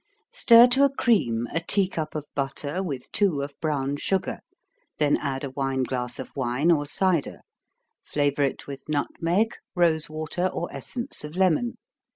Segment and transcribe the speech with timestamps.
[0.35, 4.39] _Stir to a cream a tea cup of butter, with two of brown sugar,
[4.97, 7.41] then add a wine glass of wine, or cider
[8.03, 11.77] flavor it with nutmeg, rose water, or essence of lemon.